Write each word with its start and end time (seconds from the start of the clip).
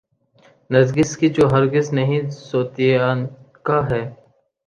نرگس 0.69 1.17
کی 1.17 1.29
جو 1.29 1.47
ہرگز 1.51 1.91
نہیں 1.93 2.29
سوتیعنقا 2.29 3.79
ہے۔ 3.89 4.03